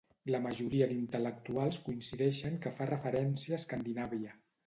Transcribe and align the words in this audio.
La 0.35 0.37
majoria 0.43 0.85
d'intel·lectuals 0.91 1.77
coincideixen 1.89 2.57
que 2.63 2.73
fa 2.79 2.89
referència 2.93 3.55
a 3.55 3.59
Escandinàvia. 3.63 4.35